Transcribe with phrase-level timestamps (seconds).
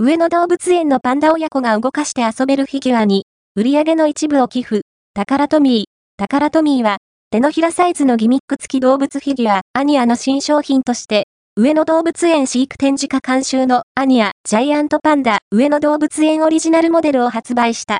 [0.00, 4.82] 上野動物園のパンダ親子が動かして遊べるフィギュアに、売り上げの一部を寄付、
[5.12, 5.84] タカラトミー。
[6.16, 6.98] タカラトミーは、
[7.32, 11.24] 手のひらサイズのギミック付き動物フィギュア、アニアの新商品として、
[11.56, 17.96] 上野動物園飼育展示家監修のアニアジャイアントパンダ上野動物園オリジナルモデルを発売した。